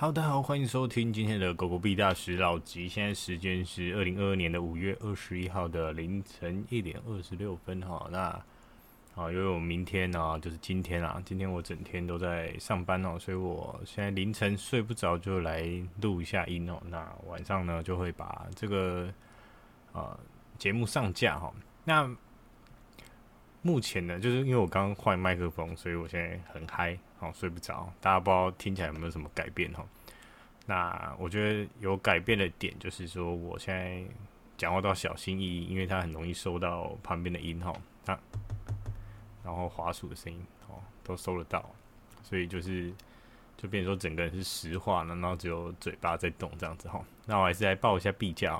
[0.00, 2.88] 好，大家好，欢迎收听今天的狗狗币大使老吉。
[2.88, 8.08] 现在时间是二零二二年的五月二十一号的凌晨一点二十六分哈。
[8.10, 8.18] 那
[9.14, 15.70] 啊，因为我明天呢，就是今天啊，今天我整天都在上班哦，所以我现在凌晨睡不着，就来
[16.00, 16.80] 录一下音哦。
[16.88, 19.12] 那晚上呢，就会把这个
[19.92, 20.18] 呃
[20.56, 21.52] 节目上架哈。
[21.84, 22.10] 那
[23.62, 26.98] 目前呢，就是因为我刚刚换麦克风，所以我现在很嗨。
[27.22, 29.84] 哦，睡不着，大家不知道听起来有没有什么改变哈？
[30.64, 34.02] 那我觉得有改变的点就是说，我现在
[34.56, 37.74] 讲话都要小心翼翼，因为它很容易收到旁边的音哈，
[38.06, 38.18] 它
[39.44, 41.62] 然后滑鼠的声音哦都收得到，
[42.22, 42.90] 所以就是
[43.58, 47.04] 就变成说整个人是石化了，然后只有嘴巴在动这样子哈。
[47.26, 48.58] 那我还是来报一下币价，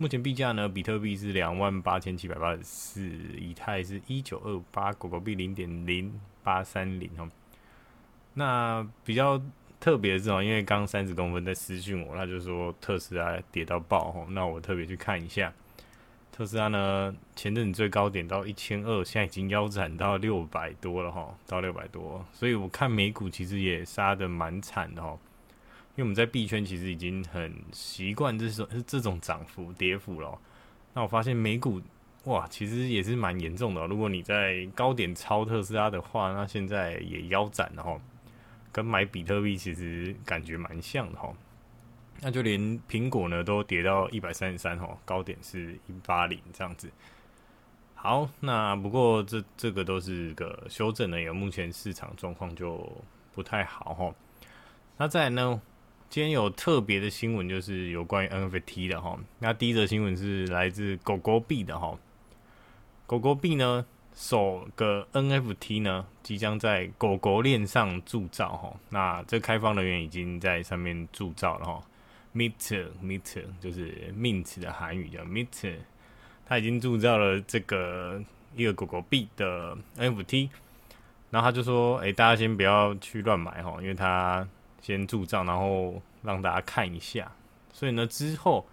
[0.00, 3.02] 目前币价呢，比特币是两万八千七百八十四，
[3.38, 7.28] 以太是一九二八，狗狗币零点零八三零哈。
[8.32, 9.38] 那比较
[9.78, 15.52] 特别的是哦，因为刚三十公分在私讯我，他就说特斯拉跌到爆吼，那我特别去看一下，
[16.32, 25.18] 特斯拉呢前阵子最高点到一千二，现在已经腰斩到六百多了哈，到六百多，所以我看美股其实也杀得蛮惨的哈，
[26.00, 30.38] 因为我们在币圈其实已经很习惯这种这种涨幅跌幅了，
[30.94, 31.78] 那我发现美股
[32.24, 38.00] 哇，其实也是蛮严重的，如果你在高点抄特斯拉的话，那现在也腰斩了哈。
[38.72, 41.30] 跟买比特币其实感觉蛮像的哈，
[42.22, 46.90] 那就连苹果呢都跌到一百三十三哈，高点是一八零这样子。
[47.94, 52.90] 好，那不过这这个都是个修正的，有目前市场状况就
[53.34, 54.14] 不太好哈。
[54.96, 55.60] 那再来呢，
[56.10, 59.16] 今天有特别的新闻，就是有关于 NFT 的哈。
[59.38, 61.96] 那第一则新闻是来自狗狗币的哈，
[63.06, 63.86] 狗狗币呢。
[64.12, 68.74] 首个 NFT 呢，即将在狗狗链上铸造哈。
[68.88, 71.80] 那这开放人员已经在上面铸造了哈。
[72.34, 75.76] Mint，Mint 就是 Mint 的韩语叫 Mint，
[76.44, 78.20] 他已经铸造了这个
[78.56, 80.48] 一个狗狗币的 NFT。
[81.30, 84.46] 然后他就说：“哎、大家先不要去乱买哈，因为他
[84.80, 87.30] 先铸造，然后让大家看一下。
[87.72, 88.66] 所以呢，之后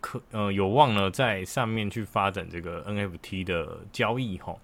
[0.00, 4.56] 可呃有望呢在上面去发展这个 NFT 的交易哈。”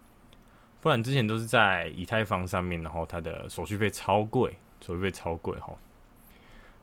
[0.80, 5.74] 不然之前都是在以太坊上面，然后它的手续费超贵，手续费超贵哈。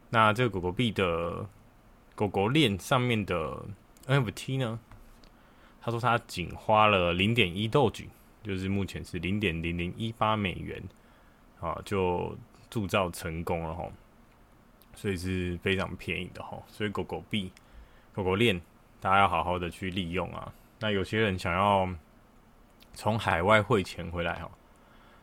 [0.10, 1.48] 那这个狗狗币的
[2.14, 3.64] 狗狗链上面的
[4.08, 4.80] NFT 呢？
[5.82, 8.08] 他说他仅花了零点一豆卷
[8.42, 10.82] 就是目前是零点零零一八美元
[11.60, 12.38] 啊，就
[12.74, 13.88] 铸造成功了哈。
[14.96, 16.58] 所以是非常便宜的哈。
[16.68, 17.52] 所以狗狗币、
[18.14, 18.60] 狗狗链，
[19.00, 20.54] 大家要好好的去利用啊。
[20.80, 21.88] 那有些人想要。
[22.96, 24.52] 从海外汇钱回来哈，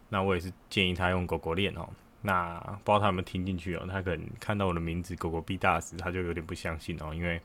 [0.08, 1.88] 那我也是建议他用狗狗链哦。
[2.20, 3.86] 那不知道他有没有听进去哦？
[3.88, 7.40] 他可能看到我的名字“狗狗币大使”，他就有点不相信哦，因为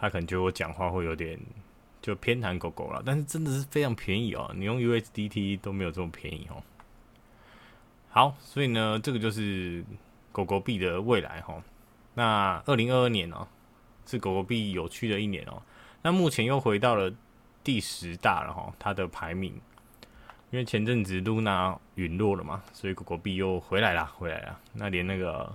[0.00, 1.38] 他可能觉得我讲话会有点
[2.02, 3.00] 就偏袒狗狗了。
[3.06, 6.60] 但是真的是非常便宜哦，你用 USDT 都没有这么便宜哦。
[8.16, 9.84] 好，所以呢，这个就是
[10.32, 11.62] 狗狗币的未来哈。
[12.14, 13.46] 那二零二二年哦，
[14.06, 15.60] 是狗狗币有趣的一年哦。
[16.00, 17.12] 那目前又回到了。
[17.62, 19.52] 第十大了哈，它的排名，
[20.52, 24.60] 因为前阵子露娜陨落了嘛，所以狗狗币又回来了，回来了。
[24.72, 25.52] 那连那个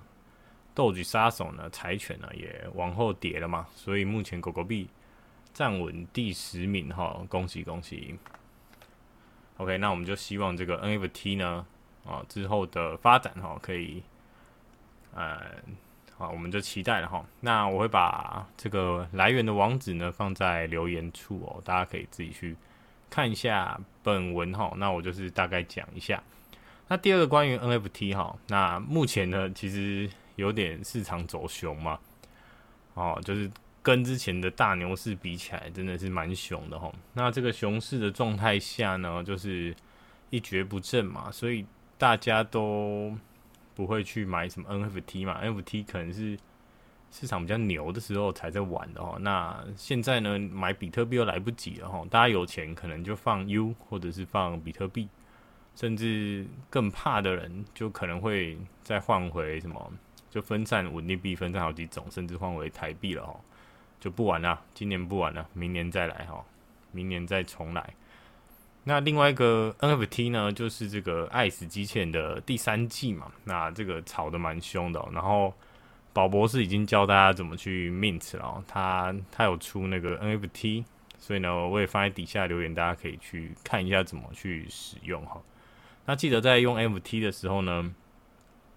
[0.75, 4.89] Doge 杀手呢，柴犬呢也往后跌了嘛，所以目前狗狗币
[5.53, 8.19] 站稳第十名哈，恭喜恭喜。
[9.55, 11.66] OK，那我们就希望这个 NFT 呢，
[12.06, 14.03] 啊之后的发展哈，可以，
[15.13, 15.39] 呃。
[16.17, 17.25] 好，我们就期待了哈。
[17.39, 22.56] 那我会把这个来源的网址呢放在留言处哦，大家可以自己去
[23.09, 24.72] 看一下本文哈。
[24.78, 26.22] 那我就是大概讲一下。
[26.88, 32.00] 那第二个关于 NFT 哈，那目前呢其实有点市场走熊嘛，
[32.94, 33.50] 哦，就是
[33.81, 36.94] 跟之前的大牛市比起来，真的是蛮熊的哈。
[37.16, 39.75] 那这个熊市的状态下呢，就是
[40.29, 41.66] 一蹶不振嘛，所以
[42.01, 43.16] 大家都。
[43.73, 46.38] 不会去买什么 NFT 嘛？NFT 可能是
[47.09, 49.18] 市场比较牛的时候才在玩的哦。
[49.21, 52.06] 那现在呢，买比特币又来不及了哈。
[52.09, 55.07] 大家有钱可能就放 U 或者是放比特币，
[55.74, 59.92] 甚至更怕的人就可能会再换回什么，
[60.30, 63.39] 就分散稳定币，分散好几种，甚至换回台币了哦。
[64.01, 66.44] 就不玩了，今年不玩了，明年再来哈，
[66.92, 67.95] 明年再重来。
[68.83, 73.31] 那另外一个 NFT 呢，就是这个《爱死机器人》的第三季嘛。
[73.44, 75.04] 那这个炒得蛮凶的。
[75.13, 75.54] 然后
[76.12, 78.63] 宝博士已经教大家怎么去 mint 了喔。
[78.68, 80.83] 他他有出那个 NFT，
[81.19, 85.39] 所以呢，我也放在底下留言，大家可以去看一下怎么去使用哈。
[86.07, 87.94] 那记得在用 NFT 的时候呢，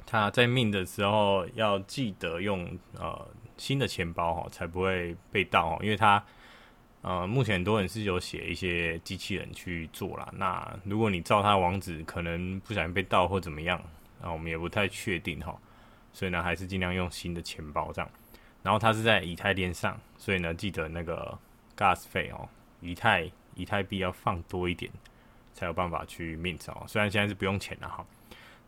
[0.04, 3.26] 他在 mint 的时候要记得用呃
[3.56, 6.22] 新的钱包哈，才不会被盗哦，因为他
[7.04, 10.26] 呃目前很多人是有写一些机器人去做啦。
[10.32, 13.78] 那如果你照他网址，可能不小心被盗或怎么样，
[14.22, 15.54] 那我们也不太确定哈。
[16.14, 18.10] 所以呢，还是尽量用新的钱包这样。
[18.62, 21.38] 然后它是在以太链上，所以呢，记得那个
[21.76, 22.48] gas 费哦，
[22.80, 24.90] 以太以太币要放多一点，
[25.52, 26.84] 才有办法去 mint 哦。
[26.86, 28.06] 虽然现在是不用钱了哈。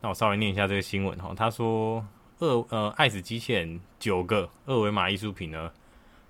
[0.03, 2.06] 那我稍微念一下这个新闻哈，他说
[2.41, 5.73] 二呃爱死机器人九个二维码艺术品呢，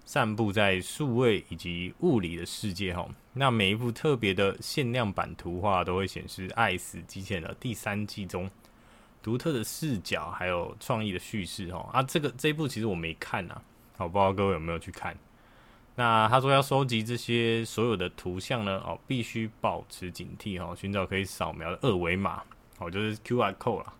[0.06, 3.06] 散布在数位以及物理的世界哈。
[3.34, 8.50] 那每一幅特别的限量版图画都会显示爱死机器人的第三季中。
[9.22, 13.60] 独特的视角，还有创意的叙事，哦啊，这个这一部其实我没看呐，
[13.96, 15.18] 好，不知道各位有没有去看？
[15.96, 22.40] 那他说要收集这些所有的图像呢，哦，必须保持警惕，哦，寻找可以扫描的二维码，
[22.78, 23.92] 哦，就是 QR code 啦，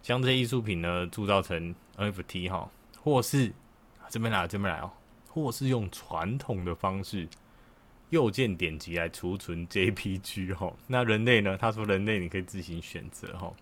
[0.00, 2.70] 将这些艺术品呢铸造成 NFT 哈，
[3.02, 3.52] 或是
[4.08, 4.90] 这边来，这边来哦，
[5.32, 7.26] 或是用传统的方式，
[8.10, 11.56] 右键点击来储存 JPG 哈，那人类呢？
[11.56, 13.52] 他说人类你可以自行选择哈。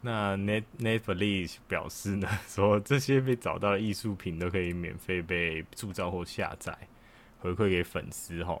[0.00, 6.76] 那 Net Netflix 表示呢， 说这些被找到的艺术品都可以免费被铸造或下载，
[7.40, 8.58] 回馈给粉丝哈。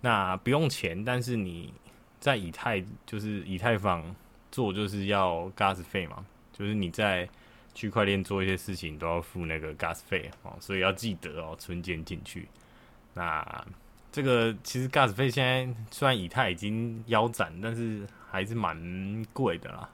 [0.00, 1.72] 那不用钱，但是你
[2.20, 4.14] 在以太就是以太坊
[4.52, 7.28] 做就是要 gas 费嘛，就是你在
[7.76, 12.48] 区块链做一些事情都要付那个 gas 费哦，所以要记得哦，存钱进去。
[13.14, 13.66] 那
[14.10, 19.90] 这个其实 gas 费现在虽然以太已经腰斩，但是还是蛮贵的啦。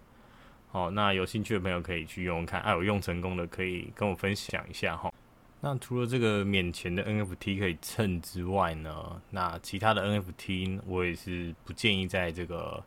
[0.70, 5.12] 好，那有兴趣的朋友可以去用用看，哎、啊，有用成功的可以跟我分享一下哈。
[5.60, 12.82] 那除了这个免钱的 NFT 可以蹭之外呢，那其他的 NFT 我也是不建议在这个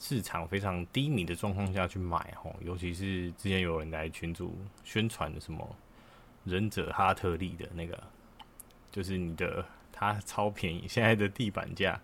[0.00, 5.76] 市场非常低迷的状况下去买哈，尤其是之前有人来群主宣传的什么
[6.44, 8.02] 忍者哈特利的那个，
[8.90, 12.00] 就是你的它超便宜，现在的地板价。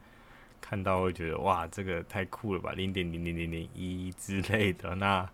[0.59, 5.29] 看到会觉得哇，这个太酷了吧，零点零零零零一之类的，那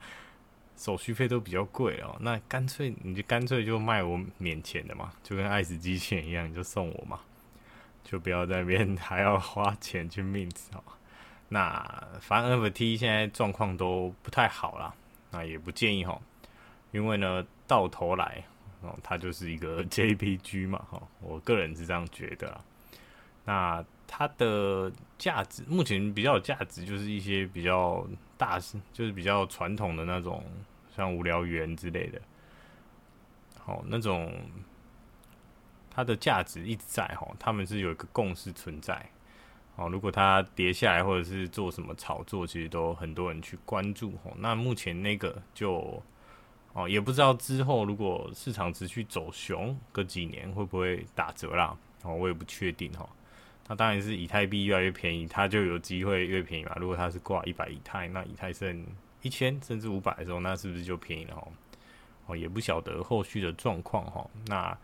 [0.76, 2.18] 手续费都比较贵哦。
[2.20, 7.20] 那干脆你就干脆就卖我免钱的嘛，就跟爱死机器人一样，你就送我嘛，
[8.04, 10.82] 就不要在那边 还要花钱去 mint 哦。
[11.52, 14.94] 那反正 NFT 现在状况都不太好啦，
[15.30, 16.18] 那也不建议哈，
[16.92, 18.42] 因为呢到头来
[18.80, 22.58] 哦，它就是一个 JPG 嘛哈，我个人是这样觉得。
[23.44, 28.06] 那它的价值目前比较有价值，就是一些比较
[28.38, 28.58] 大，
[28.94, 30.42] 就是比较传统的那种，
[30.96, 32.18] 像无聊猿之类的。
[33.58, 34.32] 好，那种
[35.90, 39.06] 它的价值一直在哈，他们是有一个共识存在。
[39.76, 44.10] 哦，如果它跌下来或者是做什么炒作，其实都很多人去关注。
[44.22, 46.02] 哦，那目前那个就
[46.74, 51.76] 哦，也不知道之后如果市场持续走熊个几年会不会打折啦？
[52.02, 53.08] 哦，我也不确定哈。
[53.68, 56.76] 那当然是以太币越来越便宜，它就有机会越便宜嘛。
[56.78, 58.84] 如果它是挂一百以太，那以太剩
[59.22, 61.48] 一千甚至五百的时候，那是不是就便宜了哦？
[62.26, 64.28] 哦，也不晓得后续的状况哈。
[64.46, 64.76] 那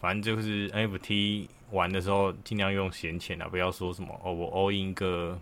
[0.00, 5.38] 反正就是 NFT 玩的时候，尽量用闲钱啊，不要说什么哦，我 all in 个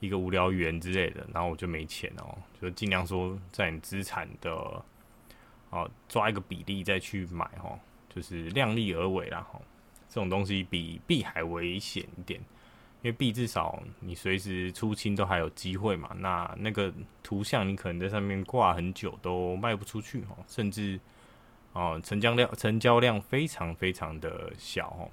[0.00, 2.36] 一个无聊猿之类的，然后我就没钱哦。
[2.60, 4.52] 就尽量说在你资产的
[5.70, 7.78] 哦抓一个比例再去买哈，
[8.14, 9.58] 就是量力而为啦哈。
[10.08, 12.38] 这种东西比币还危险一点，
[13.02, 16.10] 因为币至少你随时出清都还有机会嘛。
[16.18, 20.98] 那那个图像你可能在上面挂很久都卖不出去哦，甚至
[21.72, 25.08] 哦成交量成交量非常非常的小哦。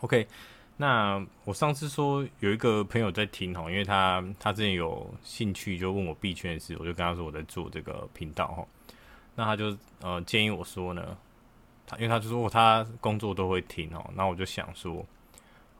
[0.00, 0.26] OK，
[0.76, 8.66] 那我上次说有一个朋友在听哦，因为他他之前有兴趣就问我币圈的事，我就跟他说我在做这个频道哈。
[9.34, 11.16] 那他就呃建议我说呢。
[11.90, 15.02] 他因为他就说他工作都会听哦，那我就想说，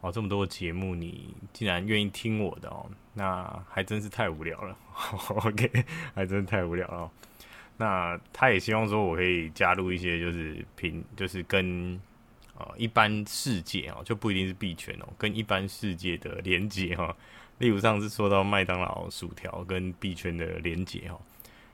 [0.01, 4.75] 哦这么多节目你竟然愿意听我的哦，那还真是太无聊了。
[5.45, 5.85] OK，
[6.15, 7.11] 还真是太无聊了。
[7.79, 11.99] 那他也希望说我可以加入一些就是平就是跟
[12.55, 17.15] 呃一般世界哦，就不一定是币圈哦，跟一般世界的连接哈。
[17.57, 21.19] 例如上次说到麦当劳薯条跟币圈的连接哈，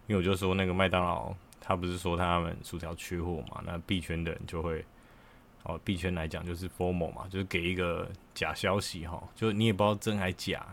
[0.08, 1.36] 因为我就说那个麦当劳。
[1.68, 3.60] 他不是说他们薯条缺货嘛？
[3.66, 4.86] 那币圈的人就会，
[5.64, 10.64] 哦，币圈来讲就是 formal 嘛，就是给一个假消息哈，就你也不知道真还假，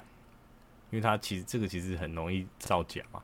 [0.90, 3.22] 因为他其实这个其实很容易造假嘛。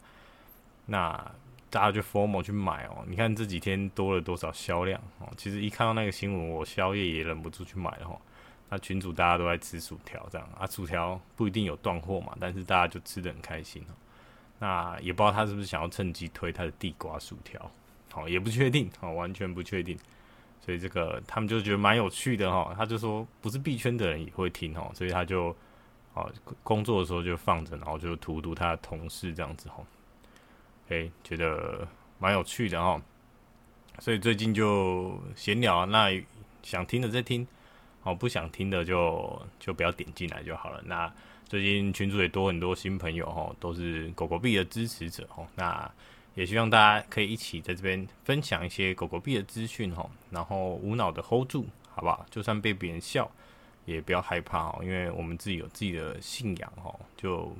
[0.87, 1.31] 那
[1.71, 5.29] 大家就 formal 去买哦，你看这几天多了多少销量哦？
[5.37, 8.19] 其实一看到那个新闻，我宵夜也忍不住去买了哈。
[8.71, 13.95] 那群主大家都在吃薯条这样啊，薯条不一定有断货嘛，但是大家就吃得很开心哦。
[14.59, 17.71] 那也不知道他是不是想要趁机推他的地瓜薯条，
[18.11, 19.97] 好，也不确定，好，完全不确定。
[20.61, 25.55] 所以这个他们就觉得蛮有趣的哈，他就说不是币圈的人也会听哦，所以他就
[26.13, 26.27] 啊
[26.63, 29.77] 工作的时候就放着，然后就荼毒他的同事这样子哈，
[30.89, 31.87] 诶，觉得
[32.19, 33.01] 蛮有趣的哈，
[33.99, 36.11] 所以最近就闲聊，那
[36.63, 37.47] 想听的再听，
[38.03, 40.83] 哦，不想听的就就不要点进来就好了。
[40.85, 41.13] 那
[41.47, 45.91] 最近群主也多很多新朋友哦，都是狗狗币的支持者哦，那。
[46.35, 52.25] 也希望大家可以一起在这边分享一些狗狗币的资讯哦，然后无脑的 hold 住，好不好？
[52.31, 53.29] 就算被别人笑，
[53.87, 56.95] 也不要害怕哦，因为我们自己有自己的信仰哦。
[57.17, 57.53] 就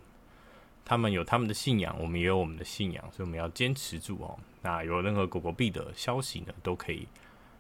[0.89, 4.39] 他们有他们的信仰，我们也有我们的信仰，所以我们要坚持住哦。
[4.63, 7.07] 那有任何狗狗币的消息呢，都可以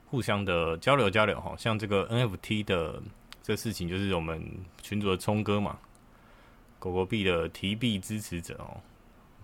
[0.07, 1.55] 互相的交流交流哈。
[1.59, 3.03] 像这个 NFT 的
[3.43, 4.43] 这事情，就是我们
[4.83, 5.79] 群主的聪哥嘛，
[6.79, 8.81] 狗狗币的提币支持者哦。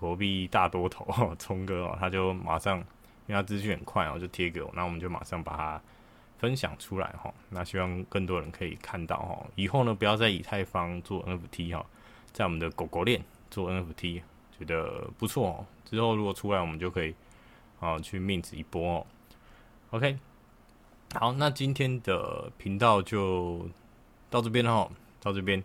[0.01, 2.85] 狗狗币大多头聪哥哦，他就马上，因
[3.29, 5.83] 为他资讯很快哦，就贴给我，那我们就马上把它
[6.39, 7.33] 分享出来哈。
[7.51, 9.47] 那希望更多人可以看到哈。
[9.57, 11.85] 以后呢，不要在以太坊做 NFT 哈，
[12.33, 13.23] 在我们的狗狗链
[13.55, 14.21] 做 NFT，
[14.59, 15.67] 觉得不错哦。
[15.85, 17.15] 之后如果出来，我们就可以
[17.79, 19.07] 啊去 mint 一波哦。
[19.91, 20.19] OK，
[21.15, 23.69] 好，那今天的频道就
[24.29, 25.63] 到这边哈，到这边。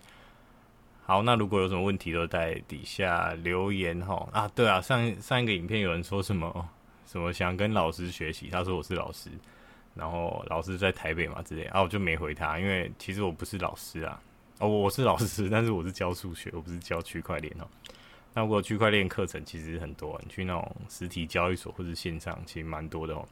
[1.07, 4.29] 好，那如果有什么问题，都在底下留言哈。
[4.31, 6.69] 啊，对啊，上上一个影片有人说什么
[7.07, 9.31] 什么想跟老师学习，他说我是老师，
[9.95, 14.21] 然后老师在台北嘛之类，啊，我就没回他，因为其实我不是老师啊，
[14.59, 17.67] 哦，我是老师，但是我是教数学，我不是教区块链哦。
[18.33, 23.25] 那如果区块链课程其实很多，你去那种实体交易所或者线上，其实蛮多的哦。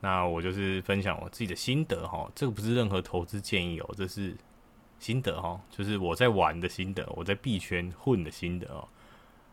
[0.00, 4.36] 那我就是分享我自己的心得哈，这个不是任何投资建议哦，这是。
[5.00, 8.88] 心得哈，就是我在玩的心得，我在币圈混的心得哦。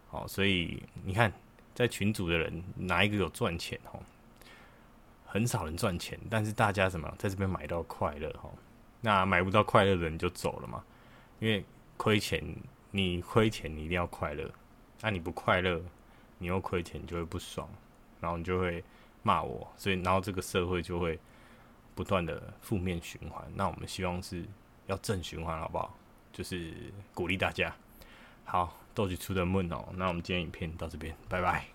[0.10, 1.32] 好，所以你看，
[1.76, 4.00] 在群组的人哪一个有赚钱哦？
[5.24, 8.50] 很少人赚钱，但是大家什么在这边买到快乐哈？
[9.02, 10.84] 那买不到快乐的人就走了嘛？
[11.46, 11.64] 因为
[11.96, 12.44] 亏钱，
[12.90, 14.50] 你亏钱你一定要快乐，
[15.02, 15.80] 那你不快乐，
[16.40, 17.70] 你又亏钱，你就会不爽，
[18.20, 18.84] 然后你就会
[19.22, 21.20] 骂我，所以然后这个社会就会
[21.94, 23.46] 不断的负面循环。
[23.54, 24.44] 那我们希望是。
[24.88, 25.98] 要正循环，好不好？
[26.32, 26.72] 就是
[27.16, 27.76] 鼓励大家。
[28.44, 29.84] 好，豆子出的闷哦。
[29.96, 31.75] 那我们今天影片到这边，拜拜。